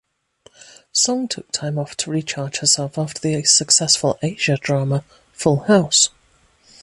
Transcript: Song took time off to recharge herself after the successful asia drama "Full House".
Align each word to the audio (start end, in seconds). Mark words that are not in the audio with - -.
Song 0.91 1.27
took 1.27 1.51
time 1.51 1.77
off 1.77 1.95
to 1.97 2.09
recharge 2.09 2.57
herself 2.57 2.97
after 2.97 3.21
the 3.21 3.43
successful 3.43 4.17
asia 4.23 4.57
drama 4.59 5.03
"Full 5.33 5.59
House". 5.65 6.09